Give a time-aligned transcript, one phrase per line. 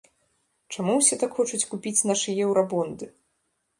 [0.75, 3.05] Чаму ўсе так хочуць купіць нашы еўрабонды?